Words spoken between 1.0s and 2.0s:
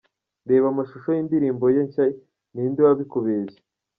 y'indirimbo ye